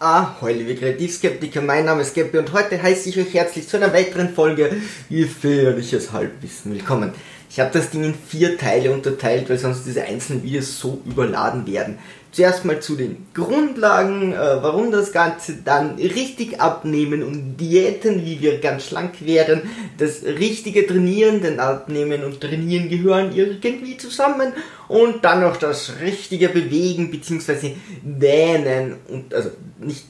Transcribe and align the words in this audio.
Ahoi, 0.00 0.52
liebe 0.52 0.76
Kreativskeptiker, 0.76 1.60
mein 1.60 1.84
Name 1.84 2.02
ist 2.02 2.14
Gabby 2.14 2.38
und 2.38 2.52
heute 2.52 2.80
heiße 2.80 3.08
ich 3.08 3.18
euch 3.18 3.34
herzlich 3.34 3.66
zu 3.66 3.78
einer 3.78 3.92
weiteren 3.92 4.32
Folge 4.32 4.70
Gefährliches 5.10 6.12
Halbwissen 6.12 6.72
willkommen. 6.72 7.12
Ich 7.50 7.58
habe 7.58 7.72
das 7.72 7.90
Ding 7.90 8.04
in 8.04 8.14
vier 8.14 8.56
Teile 8.56 8.92
unterteilt, 8.92 9.50
weil 9.50 9.58
sonst 9.58 9.86
diese 9.86 10.04
einzelnen 10.04 10.44
Videos 10.44 10.78
so 10.78 11.02
überladen 11.04 11.66
werden. 11.66 11.98
Zuerst 12.30 12.64
mal 12.66 12.80
zu 12.80 12.94
den 12.94 13.26
Grundlagen, 13.32 14.32
äh, 14.32 14.36
warum 14.36 14.90
das 14.90 15.12
Ganze, 15.12 15.56
dann 15.64 15.96
richtig 15.96 16.60
abnehmen 16.60 17.22
und 17.22 17.56
Diäten, 17.56 18.24
wie 18.26 18.40
wir 18.40 18.60
ganz 18.60 18.86
schlank 18.86 19.24
werden, 19.24 19.62
das 19.96 20.22
richtige 20.22 20.86
Trainieren, 20.86 21.40
denn 21.40 21.58
Abnehmen 21.58 22.24
und 22.24 22.40
Trainieren 22.40 22.90
gehören 22.90 23.34
irgendwie 23.34 23.96
zusammen 23.96 24.52
und 24.88 25.24
dann 25.24 25.40
noch 25.40 25.56
das 25.56 26.00
richtige 26.02 26.50
Bewegen 26.50 27.10
bzw. 27.10 27.72
Dänen 28.02 28.96
und 29.08 29.32
also 29.32 29.50
nicht 29.78 30.04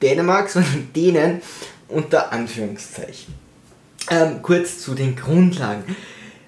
Dänemark, 0.00 0.48
sondern 0.50 0.88
Dänen 0.94 1.42
unter 1.88 2.32
Anführungszeichen. 2.32 3.34
Ähm, 4.10 4.42
kurz 4.42 4.80
zu 4.80 4.94
den 4.94 5.16
Grundlagen. 5.16 5.84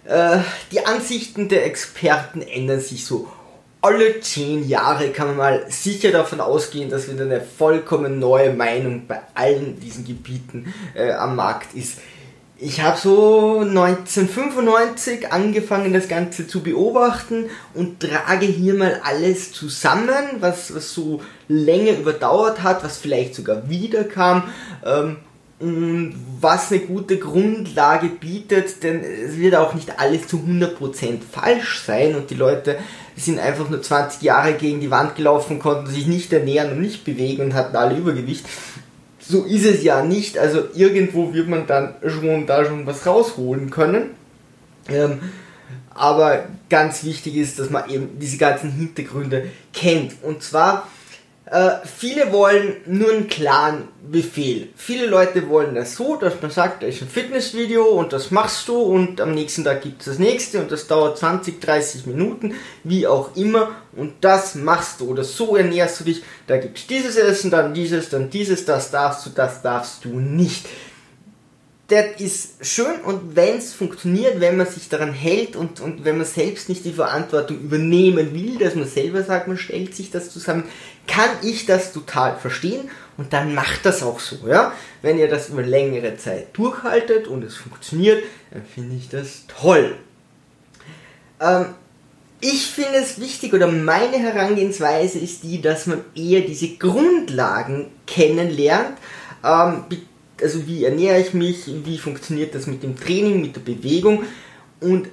Äh, 0.05 0.39
die 0.71 0.85
Ansichten 0.85 1.49
der 1.49 1.67
Experten 1.67 2.43
ändern 2.43 2.81
sich 2.81 3.05
so 3.05 3.29
alle 3.87 4.21
zehn 4.21 4.69
Jahre 4.69 5.11
kann 5.11 5.29
man 5.29 5.37
mal 5.37 5.65
sicher 5.69 6.11
davon 6.11 6.41
ausgehen, 6.41 6.91
dass 6.91 7.11
wieder 7.11 7.25
eine 7.25 7.41
vollkommen 7.41 8.19
neue 8.19 8.53
Meinung 8.53 9.07
bei 9.07 9.21
allen 9.35 9.79
diesen 9.79 10.05
Gebieten 10.05 10.75
äh, 10.95 11.13
am 11.13 11.37
Markt 11.37 11.75
ist. 11.75 11.99
Ich 12.59 12.81
habe 12.81 12.99
so 12.99 13.61
1995 13.61 15.31
angefangen, 15.31 15.93
das 15.93 16.09
Ganze 16.09 16.49
zu 16.49 16.63
beobachten 16.63 17.51
und 17.75 18.01
trage 18.01 18.47
hier 18.47 18.75
mal 18.75 19.01
alles 19.05 19.53
zusammen, 19.53 20.25
was, 20.41 20.75
was 20.75 20.93
so 20.93 21.21
länger 21.47 21.93
überdauert 21.93 22.63
hat, 22.63 22.83
was 22.83 22.97
vielleicht 22.97 23.35
sogar 23.35 23.69
wiederkam. 23.69 24.45
Ähm, 24.85 25.19
und 25.59 26.15
was 26.41 26.71
eine 26.71 26.81
gute 26.83 27.19
Grundlage 27.19 28.09
bietet, 28.09 28.83
denn 28.83 29.03
es 29.03 29.39
wird 29.39 29.55
auch 29.55 29.73
nicht 29.73 29.99
alles 29.99 30.29
zu 30.29 30.37
100% 30.39 31.21
falsch 31.31 31.83
sein 31.87 32.15
und 32.15 32.29
die 32.31 32.35
Leute 32.35 32.79
sind 33.17 33.39
einfach 33.39 33.71
nur 33.71 33.81
20 33.81 34.21
Jahre 34.21 34.53
gegen 34.53 34.81
die 34.81 34.91
Wand 34.91 35.17
gelaufen, 35.17 35.59
konnten 35.59 35.87
sich 35.87 36.07
nicht 36.07 36.31
ernähren 36.33 36.73
und 36.73 36.83
nicht 36.83 37.05
bewegen 37.05 37.45
und 37.45 37.55
hatten 37.55 37.75
alle 37.75 37.97
Übergewicht. 37.97 38.45
So 39.19 39.45
ist 39.45 39.65
es 39.65 39.83
ja 39.83 40.05
nicht, 40.05 40.37
also 40.37 40.65
irgendwo 40.75 41.33
wird 41.33 41.49
man 41.49 41.67
dann 41.67 41.95
schon 42.07 42.47
da 42.47 42.65
schon 42.65 42.87
was 42.87 43.07
rausholen 43.07 43.71
können. 43.71 44.11
Ähm, 44.89 45.19
aber 45.95 46.45
ganz 46.69 47.03
wichtig 47.03 47.37
ist, 47.37 47.59
dass 47.59 47.71
man 47.71 47.89
eben 47.89 48.19
diese 48.21 48.37
ganzen 48.37 48.71
Hintergründe 48.73 49.47
kennt. 49.73 50.23
Und 50.23 50.43
zwar 50.43 50.87
äh, 51.49 51.77
viele 51.85 52.33
wollen 52.33 52.77
nur 52.87 53.13
einen 53.13 53.29
klaren 53.29 53.87
Befehl. 54.11 54.69
Viele 54.75 55.07
Leute 55.07 55.49
wollen 55.49 55.77
das 55.77 55.95
so, 55.95 56.17
dass 56.17 56.43
man 56.43 56.51
sagt, 56.51 56.83
da 56.83 56.89
ist 56.89 57.03
ein 57.03 57.09
Fitnessvideo 57.09 57.85
und 57.85 58.13
das 58.13 58.33
machst 58.33 58.67
du 58.67 58.77
und 58.77 59.21
am 59.21 59.33
nächsten 59.33 59.63
Tag 59.63 59.83
gibt 59.83 60.01
es 60.01 60.07
das 60.07 60.19
nächste 60.19 60.59
und 60.59 60.73
das 60.73 60.89
dauert 60.89 61.19
20, 61.19 61.61
30 61.61 62.07
Minuten, 62.07 62.55
wie 62.83 63.07
auch 63.07 63.37
immer 63.37 63.71
und 63.95 64.15
das 64.23 64.57
machst 64.57 65.01
du 65.01 65.11
oder 65.11 65.23
so 65.23 65.55
ernährst 65.55 66.01
du 66.01 66.05
dich. 66.05 66.25
Da 66.49 66.57
gibt 66.57 66.79
es 66.79 66.89
dieses 66.89 67.17
Essen, 67.17 67.53
dann 67.53 67.75
dieses, 67.75 68.09
dann 68.09 68.29
dieses, 68.29 68.65
das 68.65 68.91
darfst 68.91 69.25
du, 69.27 69.31
das 69.31 69.63
darfst 69.63 70.05
du 70.05 70.19
nicht 70.19 70.67
das 71.89 72.21
ist 72.21 72.67
schön 72.67 73.01
und 73.05 73.37
wenn 73.37 73.59
es 73.59 73.73
funktioniert, 73.73 74.41
wenn 74.41 74.57
man 74.57 74.67
sich 74.67 74.89
daran 74.89 75.13
hält 75.13 75.55
und, 75.55 75.81
und 75.81 76.05
wenn 76.05 76.17
man 76.17 76.27
selbst 76.27 76.69
nicht 76.69 76.85
die 76.85 76.93
Verantwortung 76.93 77.61
übernehmen 77.61 78.35
will, 78.35 78.59
dass 78.59 78.75
man 78.75 78.89
selber 78.89 79.23
sagt, 79.23 79.47
man 79.47 79.57
stellt 79.57 79.95
sich 79.95 80.11
das 80.11 80.31
zusammen, 80.31 80.65
kann 81.07 81.31
ich 81.43 81.67
das 81.67 81.93
total 81.93 82.37
verstehen 82.37 82.91
und 83.17 83.33
dann 83.33 83.55
macht 83.55 83.87
das 83.87 84.03
auch 84.03 84.21
so, 84.21 84.47
ja. 84.47 84.73
Wenn 85.03 85.19
ihr 85.19 85.29
das 85.29 85.49
über 85.49 85.63
längere 85.63 86.17
Zeit 86.17 86.49
durchhaltet 86.57 87.29
und 87.29 87.45
es 87.45 87.57
funktioniert, 87.57 88.23
dann 88.51 88.65
finde 88.65 88.97
ich 88.97 89.09
das 89.09 89.45
toll. 89.47 89.97
Ähm, 91.41 91.67
ich 92.41 92.67
finde 92.67 92.99
es 92.99 93.19
wichtig 93.19 93.55
oder 93.55 93.67
meine 93.67 94.19
Herangehensweise 94.19 95.19
ist 95.19 95.43
die, 95.43 95.63
dass 95.63 95.87
man 95.87 96.05
eher 96.15 96.43
diese 96.43 96.77
Grundlagen 96.77 97.91
kennenlernt, 98.07 98.99
ähm, 99.43 99.85
also 100.41 100.67
wie 100.67 100.85
ernähre 100.85 101.19
ich 101.19 101.33
mich, 101.33 101.65
wie 101.67 101.99
funktioniert 101.99 102.55
das 102.55 102.67
mit 102.67 102.83
dem 102.83 102.97
Training, 102.97 103.41
mit 103.41 103.57
der 103.57 103.63
Bewegung 103.63 104.25
und 104.81 105.09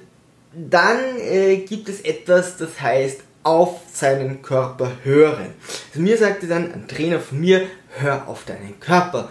dann 0.54 0.98
äh, 1.18 1.56
gibt 1.56 1.88
es 1.88 2.02
etwas, 2.02 2.58
das 2.58 2.80
heißt 2.80 3.22
auf 3.44 3.82
seinen 3.92 4.42
Körper 4.42 4.90
hören. 5.04 5.54
Also 5.90 6.00
mir 6.00 6.18
sagte 6.18 6.46
dann 6.48 6.72
ein 6.72 6.88
Trainer 6.88 7.20
von 7.20 7.40
mir, 7.40 7.66
hör 7.98 8.26
auf 8.26 8.44
deinen 8.44 8.80
Körper. 8.80 9.28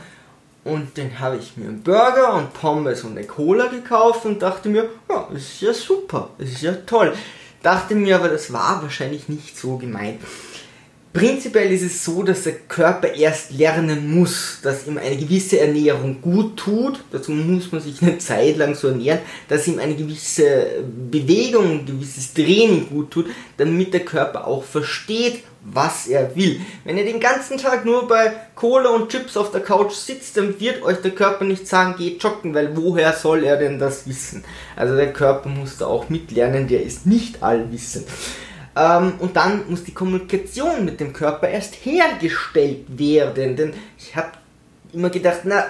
Und 0.64 0.98
dann 0.98 1.20
habe 1.20 1.38
ich 1.38 1.58
mir 1.58 1.68
einen 1.68 1.84
Burger 1.84 2.36
und 2.36 2.54
Pommes 2.54 3.04
und 3.04 3.18
eine 3.18 3.28
Cola 3.28 3.68
gekauft 3.68 4.26
und 4.26 4.42
dachte 4.42 4.70
mir, 4.70 4.90
ja, 5.10 5.28
ist 5.36 5.60
ja 5.60 5.74
super, 5.74 6.30
ist 6.38 6.62
ja 6.62 6.72
toll. 6.86 7.14
Dachte 7.62 7.96
mir 7.96 8.16
aber, 8.16 8.30
das 8.30 8.54
war 8.54 8.82
wahrscheinlich 8.82 9.28
nicht 9.28 9.58
so 9.58 9.78
gemeint. 9.78 10.22
Prinzipiell 11.14 11.72
ist 11.72 11.84
es 11.84 12.04
so, 12.04 12.24
dass 12.24 12.44
der 12.44 12.54
Körper 12.54 13.14
erst 13.14 13.52
lernen 13.52 14.18
muss, 14.18 14.58
dass 14.64 14.88
ihm 14.88 14.98
eine 14.98 15.16
gewisse 15.16 15.60
Ernährung 15.60 16.20
gut 16.20 16.58
tut. 16.58 17.04
Dazu 17.12 17.32
muss 17.32 17.72
man 17.72 17.82
sich 17.82 18.02
eine 18.02 18.18
Zeit 18.18 18.58
lang 18.58 18.74
so 18.74 18.88
ernähren, 18.88 19.20
dass 19.48 19.68
ihm 19.68 19.78
eine 19.78 19.94
gewisse 19.94 20.84
Bewegung, 21.12 21.70
ein 21.70 21.86
gewisses 21.86 22.34
Training 22.34 22.90
gut 22.90 23.12
tut, 23.12 23.28
damit 23.58 23.94
der 23.94 24.04
Körper 24.04 24.48
auch 24.48 24.64
versteht, 24.64 25.44
was 25.64 26.08
er 26.08 26.36
will. 26.36 26.60
Wenn 26.84 26.98
ihr 26.98 27.06
den 27.06 27.20
ganzen 27.20 27.60
Tag 27.60 27.86
nur 27.86 28.08
bei 28.08 28.34
Cola 28.56 28.90
und 28.90 29.10
Chips 29.10 29.38
auf 29.38 29.52
der 29.52 29.62
Couch 29.62 29.94
sitzt, 29.94 30.36
dann 30.36 30.60
wird 30.60 30.82
euch 30.82 30.98
der 30.98 31.12
Körper 31.12 31.46
nicht 31.46 31.68
sagen, 31.68 31.96
geht 31.96 32.24
joggen, 32.24 32.56
weil 32.56 32.76
woher 32.76 33.14
soll 33.14 33.44
er 33.44 33.58
denn 33.58 33.78
das 33.78 34.08
wissen? 34.08 34.44
Also 34.76 34.96
der 34.96 35.14
Körper 35.14 35.50
muss 35.50 35.78
da 35.78 35.86
auch 35.86 36.10
mitlernen, 36.10 36.68
der 36.68 36.84
ist 36.84 37.06
nicht 37.06 37.44
allwissend. 37.44 38.08
Ähm, 38.76 39.14
und 39.20 39.36
dann 39.36 39.70
muss 39.70 39.84
die 39.84 39.94
Kommunikation 39.94 40.86
mit 40.86 41.00
dem 41.00 41.14
Körper 41.14 41.48
erst 41.48 41.76
hergestellt 41.86 42.86
werden. 42.88 43.56
Denn 43.56 43.74
ich 43.98 44.16
habe 44.16 44.32
immer 44.94 45.10
gedacht, 45.10 45.42
na, 45.44 45.66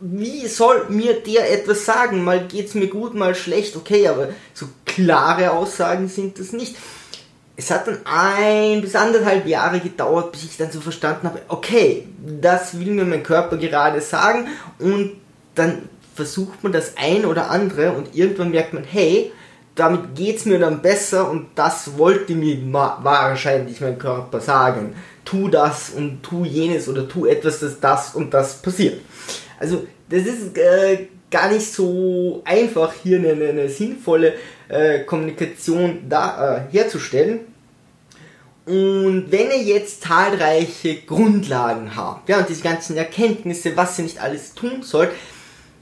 wie 0.00 0.46
soll 0.46 0.86
mir 0.88 1.20
der 1.20 1.52
etwas 1.52 1.84
sagen? 1.84 2.24
Mal 2.24 2.46
geht's 2.46 2.74
mir 2.74 2.88
gut, 2.88 3.14
mal 3.14 3.34
schlecht, 3.34 3.76
okay, 3.76 4.08
aber 4.08 4.30
so 4.54 4.66
klare 4.86 5.50
Aussagen 5.52 6.08
sind 6.08 6.38
das 6.38 6.52
nicht. 6.52 6.76
Es 7.56 7.70
hat 7.70 7.86
dann 7.86 7.98
ein 8.04 8.80
bis 8.80 8.96
anderthalb 8.96 9.46
Jahre 9.46 9.80
gedauert, 9.80 10.32
bis 10.32 10.44
ich 10.44 10.56
dann 10.56 10.72
so 10.72 10.80
verstanden 10.80 11.26
habe, 11.26 11.42
okay, 11.48 12.06
das 12.40 12.78
will 12.78 12.92
mir 12.92 13.04
mein 13.04 13.22
Körper 13.22 13.58
gerade 13.58 14.00
sagen 14.00 14.48
und 14.78 15.12
dann 15.54 15.88
versucht 16.14 16.62
man 16.62 16.72
das 16.72 16.96
ein 16.96 17.26
oder 17.26 17.50
andere 17.50 17.92
und 17.92 18.14
irgendwann 18.14 18.50
merkt 18.50 18.72
man, 18.72 18.84
hey, 18.84 19.30
damit 19.80 20.14
geht 20.14 20.36
es 20.36 20.44
mir 20.44 20.58
dann 20.58 20.82
besser 20.82 21.30
und 21.30 21.48
das 21.54 21.96
wollte 21.96 22.34
mir 22.34 22.58
wahrscheinlich 23.02 23.80
mein 23.80 23.98
Körper 23.98 24.40
sagen. 24.40 24.94
Tu 25.24 25.48
das 25.48 25.90
und 25.90 26.22
tu 26.22 26.44
jenes 26.44 26.88
oder 26.88 27.08
tu 27.08 27.24
etwas, 27.24 27.60
dass 27.60 27.80
das 27.80 28.14
und 28.14 28.34
das 28.34 28.60
passiert. 28.60 29.00
Also 29.58 29.86
das 30.10 30.22
ist 30.22 30.58
äh, 30.58 31.06
gar 31.30 31.50
nicht 31.50 31.72
so 31.72 32.42
einfach, 32.44 32.92
hier 33.02 33.18
eine, 33.18 33.48
eine 33.48 33.68
sinnvolle 33.70 34.34
äh, 34.68 35.00
Kommunikation 35.00 36.00
da, 36.08 36.56
äh, 36.56 36.72
herzustellen. 36.72 37.40
Und 38.66 39.32
wenn 39.32 39.50
ihr 39.50 39.62
jetzt 39.62 40.02
zahlreiche 40.02 40.96
Grundlagen 41.06 41.96
habt, 41.96 42.28
ja, 42.28 42.38
und 42.38 42.48
diese 42.48 42.62
ganzen 42.62 42.96
Erkenntnisse, 42.96 43.76
was 43.76 43.98
ihr 43.98 44.04
nicht 44.04 44.20
alles 44.20 44.54
tun 44.54 44.82
sollt, 44.82 45.10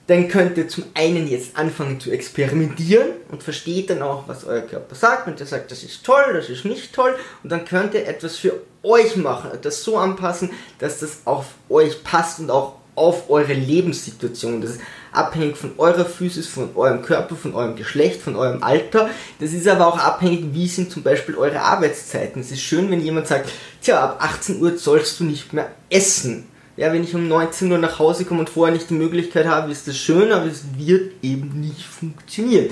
dann 0.09 0.27
könnt 0.29 0.57
ihr 0.57 0.69
zum 0.69 0.85
einen 0.95 1.29
jetzt 1.29 1.57
anfangen 1.57 2.01
zu 2.01 2.11
experimentieren 2.11 3.09
und 3.31 3.43
versteht 3.43 3.91
dann 3.91 4.03
auch, 4.03 4.27
was 4.27 4.45
euer 4.45 4.63
Körper 4.63 4.95
sagt 4.95 5.29
und 5.29 5.39
der 5.39 5.47
sagt, 5.47 5.71
das 5.71 5.83
ist 5.83 6.03
toll, 6.03 6.33
das 6.33 6.49
ist 6.49 6.65
nicht 6.65 6.95
toll 6.95 7.15
und 7.43 7.53
dann 7.53 7.67
könnt 7.67 7.93
ihr 7.93 8.09
etwas 8.09 8.37
für 8.37 8.55
euch 8.83 9.17
machen, 9.17 9.51
das 9.61 9.85
so 9.85 9.99
anpassen, 9.99 10.51
dass 10.79 11.01
das 11.01 11.21
auf 11.27 11.47
euch 11.69 12.03
passt 12.05 12.41
und 12.41 12.51
auch 12.51 12.77
auf 12.95 13.29
eure 13.29 13.53
Lebenssituation. 13.53 14.63
Das 14.63 14.73
ist 14.73 14.81
abhängig 15.13 15.59
von 15.59 15.73
eurer 15.77 16.07
Physis, 16.07 16.49
von 16.49 16.71
eurem 16.75 17.03
Körper, 17.03 17.37
von 17.37 17.55
eurem 17.55 17.77
Geschlecht, 17.77 18.23
von 18.23 18.35
eurem 18.35 18.63
Alter. 18.63 19.11
Das 19.41 19.53
ist 19.53 19.69
aber 19.69 19.87
auch 19.87 19.99
abhängig, 19.99 20.47
wie 20.53 20.67
sind 20.67 20.91
zum 20.91 21.03
Beispiel 21.03 21.37
eure 21.37 21.61
Arbeitszeiten. 21.61 22.41
Es 22.41 22.51
ist 22.51 22.63
schön, 22.63 22.91
wenn 22.91 23.01
jemand 23.01 23.27
sagt, 23.29 23.51
tja, 23.83 24.03
ab 24.03 24.17
18 24.21 24.61
Uhr 24.61 24.79
sollst 24.79 25.21
du 25.21 25.25
nicht 25.25 25.53
mehr 25.53 25.71
essen 25.91 26.47
ja, 26.79 26.93
wenn 26.93 27.03
ich 27.03 27.15
um 27.15 27.27
19 27.27 27.73
Uhr 27.73 27.79
nach 27.79 27.99
Hause 27.99 28.25
komme 28.25 28.41
und 28.41 28.49
vorher 28.49 28.73
nicht 28.73 28.89
die 28.89 28.95
Möglichkeit 28.95 29.47
habe, 29.47 29.73
ist 29.73 29.89
das 29.89 29.97
schön, 29.99 30.31
aber 30.31 30.47
es 30.47 30.63
wird 30.77 31.13
eben 31.23 31.61
nicht 31.61 31.83
funktionieren. 31.83 32.69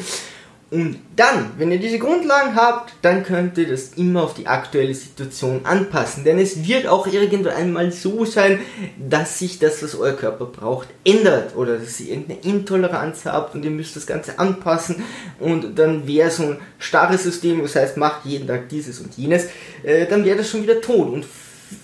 Und 0.71 0.99
dann, 1.17 1.53
wenn 1.59 1.73
ihr 1.73 1.79
diese 1.79 1.99
Grundlagen 1.99 2.55
habt, 2.55 2.93
dann 3.03 3.25
könnt 3.25 3.59
ihr 3.59 3.69
das 3.69 3.95
immer 3.97 4.23
auf 4.23 4.35
die 4.35 4.47
aktuelle 4.47 4.95
Situation 4.95 5.61
anpassen. 5.65 6.25
Denn 6.25 6.39
es 6.39 6.67
wird 6.67 6.87
auch 6.87 7.07
irgendwann 7.07 7.55
einmal 7.55 7.91
so 7.93 8.25
sein, 8.25 8.61
dass 8.97 9.39
sich 9.39 9.59
das, 9.59 9.83
was 9.83 9.97
euer 9.97 10.15
Körper 10.15 10.47
braucht, 10.47 10.89
ändert. 11.05 11.57
Oder 11.57 11.79
dass 11.79 12.01
ihr 12.01 12.11
irgendeine 12.11 12.41
Intoleranz 12.41 13.25
habt 13.25 13.55
und 13.55 13.65
ihr 13.65 13.71
müsst 13.71 13.95
das 13.95 14.07
Ganze 14.07 14.39
anpassen. 14.39 15.05
Und 15.39 15.79
dann 15.79 16.07
wäre 16.07 16.31
so 16.31 16.43
ein 16.45 16.59
starres 16.79 17.23
System, 17.23 17.63
das 17.63 17.75
heißt, 17.77 17.97
macht 17.97 18.25
jeden 18.25 18.49
Tag 18.49 18.69
dieses 18.69 19.01
und 19.01 19.17
jenes, 19.17 19.47
äh, 19.85 20.07
dann 20.07 20.25
wäre 20.25 20.39
das 20.39 20.51
schon 20.51 20.63
wieder 20.63 20.81
tot. 20.81 21.13
Und 21.13 21.27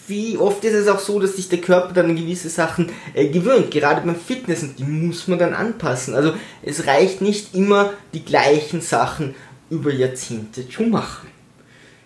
wie 0.07 0.37
oft 0.37 0.65
ist 0.65 0.75
es 0.75 0.89
auch 0.89 0.99
so, 0.99 1.19
dass 1.19 1.37
sich 1.37 1.49
der 1.49 1.61
Körper 1.61 1.93
dann 1.93 2.11
an 2.11 2.17
gewisse 2.17 2.49
Sachen 2.49 2.91
äh, 3.15 3.29
gewöhnt. 3.29 3.71
Gerade 3.71 4.03
beim 4.03 4.17
Fitness 4.17 4.63
und 4.63 4.79
die 4.79 4.85
muss 4.85 5.29
man 5.29 5.39
dann 5.39 5.55
anpassen. 5.55 6.15
Also 6.15 6.35
es 6.63 6.87
reicht 6.87 7.21
nicht 7.21 7.55
immer 7.55 7.93
die 8.13 8.25
gleichen 8.25 8.81
Sachen 8.81 9.35
über 9.71 9.93
Jahrzehnte 9.93 10.69
zu 10.69 10.83
machen. 10.83 11.29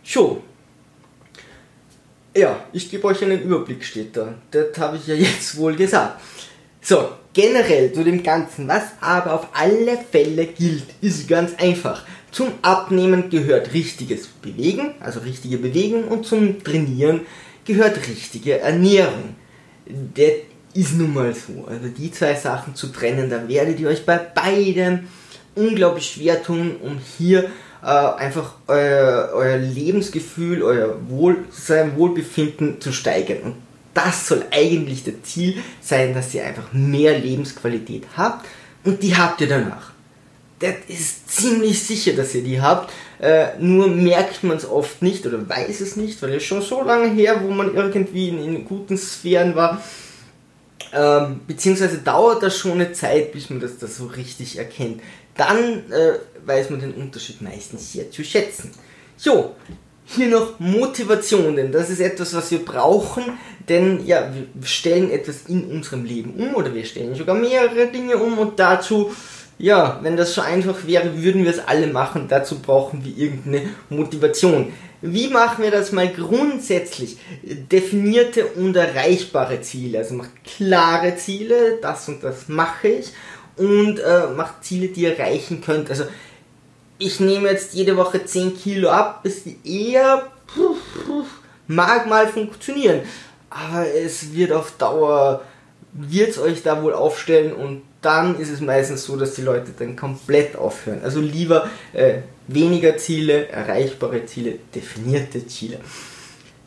So. 0.05 0.43
Ja, 2.35 2.65
ich 2.73 2.91
gebe 2.91 3.07
euch 3.07 3.23
einen 3.23 3.43
Überblick, 3.43 3.83
steht 3.83 4.17
da. 4.17 4.35
Das 4.51 4.79
habe 4.79 4.99
ich 4.99 5.07
ja 5.07 5.15
jetzt 5.15 5.57
wohl 5.57 5.75
gesagt. 5.75 6.21
So, 6.81 7.09
generell 7.33 7.93
zu 7.93 8.05
dem 8.05 8.23
Ganzen, 8.23 8.69
was 8.69 8.85
aber 9.01 9.35
auf 9.35 9.49
alle 9.53 9.99
Fälle 10.11 10.47
gilt, 10.47 10.85
ist 11.01 11.27
ganz 11.27 11.55
einfach. 11.59 12.05
Zum 12.31 12.53
Abnehmen 12.63 13.31
gehört 13.31 13.73
richtiges 13.73 14.27
Bewegen, 14.27 14.95
also 15.01 15.21
richtige 15.21 15.57
Bewegung, 15.57 16.05
und 16.05 16.27
zum 16.27 16.63
Trainieren 16.63 17.23
gehört 17.67 18.09
richtige 18.09 18.61
Ernährung. 18.61 19.37
Das 20.15 20.33
ist 20.75 20.95
nun 20.95 21.15
mal 21.15 21.35
so. 21.35 21.67
Also 21.67 21.89
die 21.89 22.11
zwei 22.11 22.35
Sachen 22.35 22.75
zu 22.75 22.89
trennen, 22.89 23.31
da 23.31 23.49
werdet 23.49 23.81
ihr 23.81 23.89
euch 23.89 24.05
bei 24.05 24.19
beidem 24.19 25.09
unglaublich 25.55 26.11
schwer 26.11 26.43
tun, 26.43 26.77
um 26.83 26.99
hier 27.19 27.51
äh, 27.83 27.87
einfach 27.87 28.55
euer, 28.67 29.31
euer, 29.35 29.57
Lebensgefühl, 29.57 30.63
euer 30.63 30.97
Wohlsein, 31.09 31.97
Wohlbefinden 31.97 32.81
zu 32.81 32.93
steigern. 32.93 33.41
Und 33.43 33.55
das 33.95 34.29
soll 34.29 34.45
eigentlich 34.51 35.05
das 35.05 35.15
Ziel 35.23 35.63
sein, 35.81 36.13
dass 36.15 36.35
ihr 36.35 36.45
einfach 36.45 36.73
mehr 36.73 37.19
Lebensqualität 37.19 38.05
habt 38.17 38.47
und 38.85 39.03
die 39.03 39.17
habt 39.17 39.41
ihr 39.41 39.49
danach. 39.49 39.93
Das 40.59 40.75
ist 40.89 41.31
ziemlich 41.31 41.83
sicher, 41.83 42.13
dass 42.13 42.35
ihr 42.35 42.43
die 42.43 42.61
habt. 42.61 42.93
Äh, 43.21 43.59
nur 43.59 43.89
merkt 43.89 44.45
man 44.45 44.57
es 44.59 44.69
oft 44.69 45.01
nicht 45.03 45.27
oder 45.27 45.49
weiß 45.49 45.81
es 45.81 45.97
nicht, 45.97 46.21
weil 46.23 46.35
es 46.35 46.45
schon 46.45 46.61
so 46.61 46.83
lange 46.83 47.09
her, 47.09 47.41
wo 47.43 47.51
man 47.51 47.75
irgendwie 47.75 48.29
in, 48.29 48.43
in 48.43 48.65
guten 48.65 48.99
Sphären 48.99 49.55
war. 49.55 49.83
Ähm, 50.93 51.41
beziehungsweise 51.47 51.99
dauert 51.99 52.43
das 52.43 52.59
schon 52.59 52.73
eine 52.73 52.93
Zeit, 52.93 53.33
bis 53.33 53.51
man 53.51 53.61
das, 53.61 53.79
das 53.79 53.97
so 53.97 54.07
richtig 54.07 54.59
erkennt. 54.59 55.01
Dann 55.37 55.91
äh, 55.91 56.19
weiß 56.45 56.71
man 56.71 56.81
den 56.81 56.95
Unterschied 56.95 57.41
meistens 57.43 57.93
sehr 57.93 58.11
zu 58.11 58.23
schätzen. 58.23 58.71
So, 59.17 59.55
hier 60.05 60.29
noch 60.29 60.61
Motivation, 60.61 61.57
denn 61.57 61.73
das 61.73 61.91
ist 61.91 62.01
etwas, 62.01 62.35
was 62.35 62.51
wir 62.51 62.65
brauchen, 62.65 63.25
denn 63.69 64.07
ja, 64.07 64.31
wir 64.33 64.67
stellen 64.67 65.11
etwas 65.11 65.47
in 65.49 65.65
unserem 65.65 66.05
Leben 66.05 66.35
um 66.35 66.55
oder 66.55 66.73
wir 66.73 66.85
stellen 66.85 67.15
sogar 67.15 67.35
mehrere 67.35 67.89
Dinge 67.89 68.17
um 68.17 68.39
und 68.39 68.59
dazu 68.59 69.13
ja, 69.59 69.99
wenn 70.03 70.17
das 70.17 70.35
so 70.35 70.43
einfach 70.43 70.87
wäre, 70.87 71.23
würden 71.23 71.45
wir 71.45 71.51
es 71.51 71.67
alle 71.67 71.87
machen. 71.87 72.27
Dazu 72.29 72.59
brauchen 72.59 73.05
wir 73.05 73.17
irgendeine 73.17 73.71
Motivation. 73.89 74.73
Wie 75.01 75.29
machen 75.29 75.65
wir 75.65 75.71
das 75.71 75.93
mal 75.93 76.09
grundsätzlich? 76.09 77.19
Definierte 77.43 78.47
und 78.47 78.77
erreichbare 78.77 79.61
Ziele. 79.63 79.99
Also 79.99 80.15
macht 80.15 80.31
klare 80.45 81.17
Ziele, 81.17 81.79
das 81.81 82.09
und 82.09 82.23
das 82.23 82.49
mache 82.49 82.89
ich. 82.89 83.13
Und 83.57 83.99
äh, 83.99 84.27
macht 84.37 84.65
Ziele, 84.65 84.89
die 84.89 85.03
ihr 85.03 85.19
erreichen 85.19 85.63
könnt. 85.63 85.89
Also 85.89 86.05
ich 86.99 87.21
nehme 87.21 87.51
jetzt 87.51 87.75
jede 87.75 87.97
Woche 87.97 88.25
10 88.25 88.57
Kilo 88.57 88.91
ab, 88.91 89.21
ist 89.25 89.47
eher 89.65 90.27
puh, 90.47 90.77
puh, 91.05 91.25
mag 91.67 92.07
mal 92.07 92.29
funktionieren. 92.29 93.01
Aber 93.49 93.87
es 93.87 94.35
wird 94.35 94.53
auf 94.53 94.73
Dauer, 94.73 95.43
wird 95.93 96.31
es 96.31 96.39
euch 96.39 96.63
da 96.63 96.83
wohl 96.83 96.93
aufstellen 96.93 97.55
und 97.55 97.83
dann 98.03 98.39
ist 98.39 98.51
es 98.51 98.61
meistens 98.61 99.05
so, 99.05 99.17
dass 99.17 99.35
die 99.35 99.43
Leute 99.43 99.73
dann 99.79 99.97
komplett 99.97 100.57
aufhören. 100.57 101.01
Also 101.03 101.21
lieber 101.21 101.69
äh, 101.93 102.19
weniger 102.47 102.97
Ziele, 102.97 103.49
erreichbare 103.49 104.27
Ziele, 104.27 104.59
definierte 104.75 105.47
Ziele. 105.47 105.79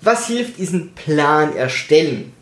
Was 0.01 0.27
hilft, 0.27 0.59
ist 0.59 0.73
ein 0.73 0.93
Plan 0.95 1.55
erstellen. 1.55 2.33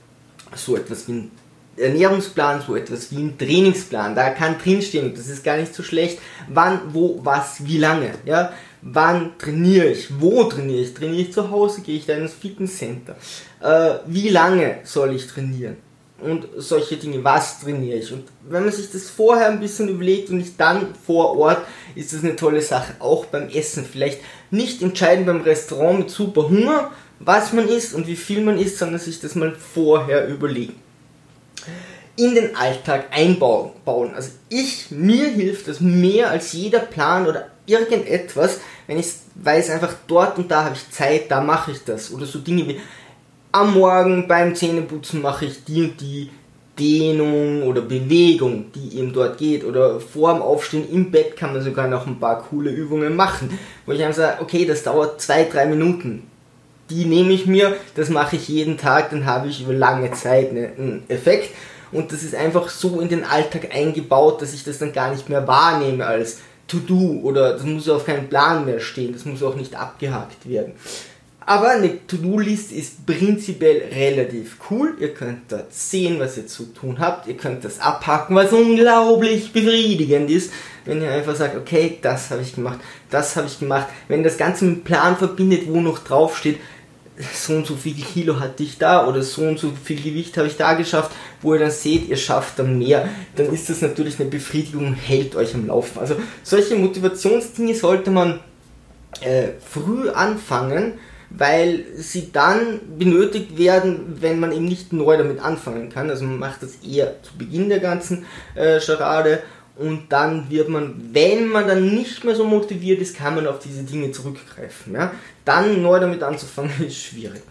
So 0.56 0.76
etwas 0.78 1.08
wie 1.08 1.14
ein 1.14 1.32
Ernährungsplan, 1.76 2.62
so 2.66 2.76
etwas 2.76 3.12
wie 3.12 3.18
ein 3.18 3.38
Trainingsplan. 3.38 4.16
Da 4.16 4.32
kann 4.32 4.58
drinstehen, 4.58 5.14
das 5.16 5.28
ist 5.28 5.44
gar 5.44 5.58
nicht 5.58 5.74
so 5.76 5.84
schlecht, 5.84 6.20
wann, 6.48 6.82
wo, 6.94 7.20
was, 7.24 7.66
wie 7.66 7.78
lange. 7.78 8.12
Ja? 8.26 8.54
Wann 8.82 9.38
trainiere 9.38 9.88
ich? 9.88 10.20
Wo 10.20 10.44
trainiere 10.46 10.82
ich? 10.82 10.94
Trainiere 10.94 11.22
ich 11.22 11.34
zu 11.34 11.50
Hause? 11.50 11.82
Gehe 11.82 11.98
ich 11.98 12.06
da 12.06 12.14
ins 12.14 12.34
Fitnesscenter? 12.34 13.16
Äh, 13.62 14.00
wie 14.08 14.30
lange 14.30 14.80
soll 14.84 15.16
ich 15.16 15.28
trainieren? 15.28 15.78
Und 16.20 16.48
solche 16.58 16.98
Dinge, 16.98 17.24
was 17.24 17.60
trainiere 17.60 18.00
ich. 18.00 18.12
Und 18.12 18.26
wenn 18.50 18.64
man 18.64 18.72
sich 18.72 18.92
das 18.92 19.10
vorher 19.10 19.50
ein 19.50 19.60
bisschen 19.60 19.88
überlegt 19.88 20.30
und 20.30 20.38
nicht 20.38 20.60
dann 20.60 20.96
vor 21.06 21.38
Ort, 21.38 21.60
ist 21.96 22.14
das 22.14 22.24
eine 22.24 22.36
tolle 22.36 22.62
Sache. 22.62 22.96
Auch 23.00 23.26
beim 23.26 23.50
Essen. 23.50 23.86
Vielleicht 23.86 24.22
nicht 24.50 24.82
entscheiden 24.82 25.26
beim 25.26 25.42
Restaurant 25.42 26.00
mit 26.00 26.10
super 26.10 26.50
Hunger, 26.50 26.92
was 27.20 27.54
man 27.54 27.68
isst 27.68 27.94
und 27.94 28.08
wie 28.08 28.16
viel 28.16 28.42
man 28.42 28.58
isst, 28.58 28.80
sondern 28.80 29.00
sich 29.00 29.20
das 29.20 29.36
mal 29.36 29.56
vorher 29.56 30.28
überlegen. 30.28 30.76
In 32.16 32.34
den 32.34 32.56
Alltag 32.56 33.06
einbauen. 33.12 33.72
Also 34.16 34.32
ich, 34.50 34.90
mir 34.90 35.28
hilft 35.28 35.68
das 35.68 35.82
mehr 35.82 36.32
als 36.32 36.54
jeder 36.54 36.80
Plan 36.80 37.28
oder 37.28 37.50
irgendetwas, 37.68 38.60
wenn 38.88 38.98
ich 38.98 39.08
weiß 39.36 39.70
einfach 39.70 39.94
dort 40.08 40.40
und 40.40 40.50
da 40.50 40.64
habe 40.64 40.76
ich 40.76 40.90
Zeit, 40.90 41.30
da 41.30 41.42
mache 41.42 41.72
ich 41.72 41.84
das. 41.84 42.12
Oder 42.12 42.26
so 42.26 42.40
Dinge 42.40 42.68
wie 42.68 42.82
am 43.52 43.74
Morgen 43.74 44.28
beim 44.28 44.56
Zähneputzen 44.56 45.22
mache 45.22 45.46
ich 45.46 45.64
die 45.64 45.84
und 45.84 46.02
die 46.02 46.30
Dehnung 46.78 47.64
oder 47.64 47.82
Bewegung, 47.82 48.72
die 48.74 49.00
eben 49.00 49.14
dort 49.14 49.38
geht. 49.38 49.64
Oder 49.64 50.00
vor 50.00 50.34
dem 50.34 50.42
Aufstehen 50.42 50.90
im 50.92 51.12
Bett 51.12 51.36
kann 51.36 51.54
man 51.54 51.64
sogar 51.64 51.88
noch 51.88 52.06
ein 52.06 52.20
paar 52.20 52.44
coole 52.44 52.70
Übungen 52.70 53.16
machen. 53.16 53.58
Wo 53.86 53.92
ich 53.92 54.00
dann 54.00 54.14
sage, 54.14 54.42
okay, 54.42 54.66
das 54.66 54.84
dauert 54.84 55.22
zwei, 55.22 55.44
drei 55.46 55.66
Minuten. 55.66 56.24
Die 56.90 57.06
nehme 57.06 57.34
ich 57.34 57.46
mir, 57.46 57.76
das 57.96 58.10
mache 58.10 58.38
ich 58.38 58.48
jeden 58.48 58.78
Tag, 58.78 59.10
dann 59.10 59.26
habe 59.26 59.50
ich 59.50 59.62
über 59.62 59.74
lange 59.74 60.12
Zeit 60.12 60.52
einen 60.52 61.04
Effekt. 61.10 61.50
Und 61.92 62.12
das 62.12 62.24
ist 62.24 62.36
einfach 62.36 62.70
so 62.70 63.00
in 63.00 63.10
den 63.10 63.24
Alltag 63.24 63.74
eingebaut, 63.74 64.42
dass 64.42 64.54
ich 64.54 64.64
das 64.64 64.78
dann 64.78 64.94
gar 64.94 65.12
nicht 65.12 65.30
mehr 65.30 65.48
wahrnehme 65.48 66.06
als 66.06 66.40
To-Do 66.68 67.22
oder 67.24 67.54
das 67.54 67.64
muss 67.64 67.90
auf 67.90 68.06
keinen 68.06 68.28
Plan 68.28 68.66
mehr 68.66 68.80
stehen, 68.80 69.14
das 69.14 69.26
muss 69.26 69.42
auch 69.42 69.56
nicht 69.56 69.76
abgehakt 69.76 70.50
werden. 70.50 70.74
Aber 71.48 71.70
eine 71.70 72.06
To-Do-List 72.06 72.74
ist 72.74 73.06
prinzipiell 73.06 73.84
relativ 73.94 74.58
cool. 74.70 74.96
Ihr 75.00 75.14
könnt 75.14 75.50
dort 75.50 75.74
sehen, 75.74 76.20
was 76.20 76.36
ihr 76.36 76.46
zu 76.46 76.66
tun 76.66 77.00
habt. 77.00 77.26
Ihr 77.26 77.38
könnt 77.38 77.64
das 77.64 77.80
abhaken, 77.80 78.36
was 78.36 78.52
unglaublich 78.52 79.54
befriedigend 79.54 80.30
ist, 80.30 80.52
wenn 80.84 81.02
ihr 81.02 81.10
einfach 81.10 81.38
sagt, 81.38 81.56
okay, 81.56 82.00
das 82.02 82.32
habe 82.32 82.42
ich 82.42 82.54
gemacht, 82.54 82.80
das 83.10 83.38
habe 83.38 83.48
ich 83.48 83.60
gemacht. 83.60 83.88
Wenn 84.10 84.24
das 84.24 84.38
Ganze 84.38 84.66
mit 84.66 84.84
Plan 84.84 85.16
verbindet, 85.16 85.70
wo 85.70 85.80
noch 85.80 86.00
drauf 86.00 86.38
steht, 86.38 86.58
so 87.34 87.54
und 87.54 87.66
so 87.66 87.78
viel 87.78 87.96
Kilo 87.96 88.42
hatte 88.42 88.64
ich 88.64 88.78
da 88.78 89.08
oder 89.08 89.24
so 89.24 89.44
und 89.44 89.58
so 89.58 89.72
viel 89.82 90.02
Gewicht 90.02 90.38
habe 90.38 90.50
ich 90.50 90.58
da 90.58 90.74
geschafft, 90.74 91.14
wo 91.42 91.54
ihr 91.54 91.62
dann 91.62 91.72
seht, 91.72 92.10
ihr 92.10 92.18
schafft 92.18 92.60
dann 92.60 92.78
mehr, 92.78 93.08
dann 93.38 93.54
ist 93.54 93.70
das 93.70 93.82
natürlich 93.82 94.20
eine 94.20 94.30
Befriedigung 94.30 94.96
hält 94.96 95.34
euch 95.38 95.56
am 95.56 95.68
Laufen. 95.68 95.98
Also 95.98 96.18
solche 96.44 96.76
Motivationsdinge 96.76 97.74
sollte 97.74 98.12
man 98.12 98.42
äh, 99.22 99.48
früh 99.66 100.10
anfangen 100.10 101.00
weil 101.30 101.86
sie 101.96 102.32
dann 102.32 102.80
benötigt 102.98 103.58
werden, 103.58 104.18
wenn 104.20 104.40
man 104.40 104.52
eben 104.52 104.66
nicht 104.66 104.94
neu 104.94 105.18
damit 105.18 105.40
anfangen 105.40 105.90
kann. 105.90 106.10
Also 106.10 106.26
man 106.26 106.40
macht 106.40 106.64
das 106.64 106.76
eher 106.88 107.22
zu 107.24 107.38
Beginn 107.38 107.70
der 107.70 107.80
ganzen 107.80 108.26
äh, 108.56 108.80
Charade 108.80 109.42
und 109.78 110.06
dann 110.10 110.50
wird 110.50 110.70
man, 110.70 111.10
wenn 111.12 111.48
man 111.48 111.68
dann 111.68 111.94
nicht 111.94 112.24
mehr 112.24 112.36
so 112.36 112.44
motiviert 112.44 113.00
ist, 113.00 113.16
kann 113.16 113.36
man 113.36 113.46
auf 113.46 113.60
diese 113.60 113.84
Dinge 113.84 114.12
zurückgreifen. 114.12 114.94
Ja? 114.94 115.12
Dann 115.46 115.82
neu 115.82 116.00
damit 116.00 116.24
anzufangen 116.24 116.72
ist 116.86 116.98
schwierig. 116.98 117.42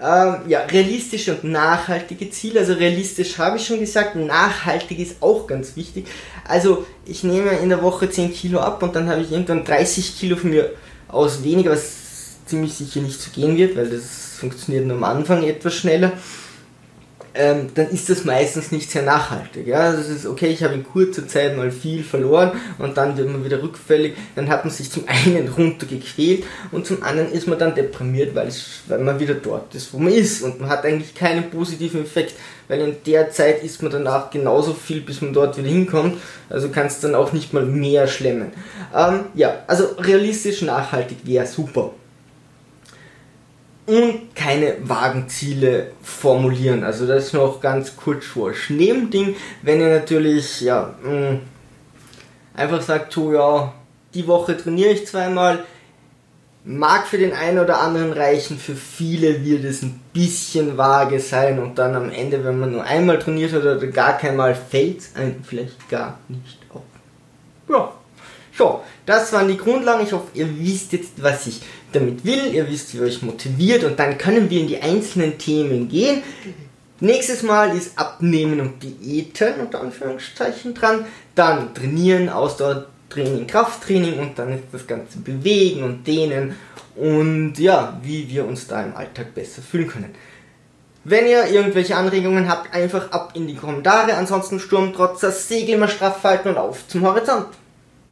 Ähm, 0.00 0.40
ja, 0.48 0.60
realistische 0.66 1.34
und 1.36 1.44
nachhaltige 1.44 2.28
Ziele. 2.28 2.60
Also 2.60 2.74
realistisch 2.74 3.38
habe 3.38 3.56
ich 3.56 3.66
schon 3.66 3.80
gesagt, 3.80 4.16
nachhaltig 4.16 4.98
ist 4.98 5.22
auch 5.22 5.46
ganz 5.46 5.76
wichtig. 5.76 6.06
Also 6.46 6.84
ich 7.06 7.24
nehme 7.24 7.52
in 7.52 7.70
der 7.70 7.82
Woche 7.82 8.10
10 8.10 8.34
Kilo 8.34 8.58
ab 8.58 8.82
und 8.82 8.94
dann 8.94 9.08
habe 9.08 9.22
ich 9.22 9.32
irgendwann 9.32 9.64
30 9.64 10.18
Kilo 10.18 10.36
von 10.36 10.50
mir 10.50 10.72
aus 11.08 11.42
weniger, 11.44 11.70
was 11.70 12.03
ziemlich 12.46 12.74
sicher 12.74 13.00
nicht 13.00 13.20
so 13.20 13.30
gehen 13.30 13.56
wird, 13.56 13.76
weil 13.76 13.88
das 13.88 14.36
funktioniert 14.38 14.86
nur 14.86 14.96
am 14.96 15.04
Anfang 15.04 15.42
etwas 15.44 15.74
schneller, 15.74 16.12
ähm, 17.36 17.70
dann 17.74 17.90
ist 17.90 18.08
das 18.08 18.24
meistens 18.24 18.70
nicht 18.70 18.90
sehr 18.90 19.02
nachhaltig. 19.02 19.66
Ja? 19.66 19.92
Das 19.92 20.08
ist 20.08 20.24
okay, 20.24 20.46
ich 20.46 20.62
habe 20.62 20.74
in 20.74 20.84
kurzer 20.84 21.26
Zeit 21.26 21.56
mal 21.56 21.70
viel 21.70 22.04
verloren 22.04 22.52
und 22.78 22.96
dann 22.96 23.16
wird 23.16 23.28
man 23.28 23.44
wieder 23.44 23.60
rückfällig. 23.60 24.14
Dann 24.36 24.48
hat 24.48 24.64
man 24.64 24.72
sich 24.72 24.90
zum 24.90 25.04
einen 25.08 25.48
runtergequält 25.48 26.44
und 26.70 26.86
zum 26.86 27.02
anderen 27.02 27.32
ist 27.32 27.48
man 27.48 27.58
dann 27.58 27.74
deprimiert, 27.74 28.34
weil, 28.34 28.46
es, 28.46 28.82
weil 28.86 29.00
man 29.00 29.18
wieder 29.18 29.34
dort 29.34 29.74
ist, 29.74 29.92
wo 29.92 29.98
man 29.98 30.12
ist 30.12 30.42
und 30.42 30.60
man 30.60 30.70
hat 30.70 30.84
eigentlich 30.84 31.14
keinen 31.14 31.50
positiven 31.50 32.04
Effekt, 32.04 32.34
weil 32.68 32.80
in 32.80 32.96
der 33.04 33.30
Zeit 33.30 33.64
isst 33.64 33.82
man 33.82 33.90
danach 33.90 34.30
genauso 34.30 34.72
viel, 34.72 35.00
bis 35.00 35.20
man 35.20 35.32
dort 35.32 35.58
wieder 35.58 35.68
hinkommt. 35.68 36.18
Also 36.48 36.68
kannst 36.68 37.02
dann 37.02 37.16
auch 37.16 37.32
nicht 37.32 37.52
mal 37.52 37.66
mehr 37.66 38.06
schlemmen. 38.06 38.52
Ähm, 38.94 39.24
ja, 39.34 39.64
also 39.66 39.86
realistisch 39.98 40.62
nachhaltig 40.62 41.18
wäre 41.24 41.46
super 41.46 41.90
und 43.86 44.34
keine 44.34 44.76
vagen 44.82 45.28
Ziele 45.28 45.92
formulieren. 46.02 46.84
Also 46.84 47.06
das 47.06 47.26
ist 47.26 47.32
noch 47.34 47.60
ganz 47.60 47.96
kurz 47.96 48.24
vor 48.24 48.52
Nebending, 48.68 49.36
wenn 49.62 49.80
ihr 49.80 49.90
natürlich 49.90 50.60
ja 50.60 50.94
mm, 51.02 51.40
einfach 52.54 52.80
sagt, 52.80 53.12
so 53.12 53.32
ja, 53.32 53.74
die 54.14 54.26
Woche 54.26 54.56
trainiere 54.56 54.90
ich 54.90 55.06
zweimal, 55.06 55.64
Mag 56.66 57.06
für 57.06 57.18
den 57.18 57.34
einen 57.34 57.58
oder 57.58 57.78
anderen 57.80 58.14
reichen, 58.14 58.58
für 58.58 58.74
viele 58.74 59.44
wird 59.44 59.64
es 59.64 59.82
ein 59.82 60.00
bisschen 60.14 60.78
vage 60.78 61.20
sein 61.20 61.58
und 61.58 61.78
dann 61.78 61.94
am 61.94 62.08
Ende, 62.08 62.42
wenn 62.42 62.58
man 62.58 62.72
nur 62.72 62.84
einmal 62.84 63.18
trainiert 63.18 63.52
hat 63.52 63.60
oder 63.60 63.86
gar 63.88 64.16
keinmal, 64.16 64.54
fällt 64.54 65.00
es 65.00 65.14
einem 65.14 65.44
vielleicht 65.44 65.90
gar 65.90 66.18
nicht 66.26 66.58
auf. 66.70 66.80
Ja, 67.68 67.92
so, 68.56 68.80
das 69.04 69.30
waren 69.34 69.48
die 69.48 69.58
Grundlagen. 69.58 70.04
Ich 70.04 70.12
hoffe, 70.14 70.28
ihr 70.32 70.58
wisst 70.58 70.94
jetzt, 70.94 71.22
was 71.22 71.46
ich 71.46 71.60
damit 71.94 72.24
will. 72.24 72.54
Ihr 72.54 72.68
wisst, 72.68 72.94
wie 72.94 73.00
euch 73.00 73.22
motiviert 73.22 73.84
und 73.84 73.98
dann 73.98 74.18
können 74.18 74.50
wir 74.50 74.60
in 74.60 74.68
die 74.68 74.80
einzelnen 74.80 75.38
Themen 75.38 75.88
gehen. 75.88 76.22
Nächstes 77.00 77.42
Mal 77.42 77.76
ist 77.76 77.98
Abnehmen 77.98 78.60
und 78.60 78.82
Diäten 78.82 79.60
unter 79.60 79.80
Anführungszeichen 79.80 80.74
dran. 80.74 81.06
Dann 81.34 81.74
Trainieren, 81.74 82.28
Ausdauertraining, 82.28 83.46
Krafttraining 83.46 84.18
und 84.18 84.38
dann 84.38 84.52
ist 84.52 84.64
das 84.72 84.86
Ganze 84.86 85.18
Bewegen 85.18 85.82
und 85.82 86.06
Dehnen 86.06 86.54
und 86.96 87.58
ja, 87.58 87.98
wie 88.02 88.28
wir 88.28 88.46
uns 88.46 88.66
da 88.66 88.82
im 88.82 88.94
Alltag 88.94 89.34
besser 89.34 89.62
fühlen 89.62 89.88
können. 89.88 90.14
Wenn 91.02 91.26
ihr 91.26 91.46
irgendwelche 91.48 91.96
Anregungen 91.96 92.48
habt, 92.48 92.72
einfach 92.72 93.10
ab 93.10 93.32
in 93.34 93.46
die 93.46 93.56
Kommentare. 93.56 94.14
Ansonsten 94.14 94.58
Sturm 94.58 94.92
trotz 94.94 95.20
das 95.20 95.48
Segel 95.48 95.74
immer 95.74 95.88
straff 95.88 96.22
halten 96.24 96.48
und 96.48 96.56
auf 96.56 96.88
zum 96.88 97.02
Horizont. 97.02 97.48